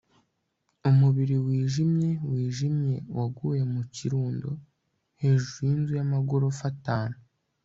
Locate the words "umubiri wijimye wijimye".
0.89-2.95